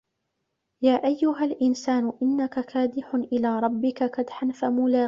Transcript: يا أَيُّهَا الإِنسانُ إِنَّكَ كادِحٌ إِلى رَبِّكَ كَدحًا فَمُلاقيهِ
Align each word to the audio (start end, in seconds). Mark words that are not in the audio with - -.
يا 0.81 0.93
أَيُّهَا 1.05 1.45
الإِنسانُ 1.45 2.13
إِنَّكَ 2.21 2.59
كادِحٌ 2.65 3.15
إِلى 3.15 3.59
رَبِّكَ 3.59 4.05
كَدحًا 4.15 4.51
فَمُلاقيهِ 4.51 4.99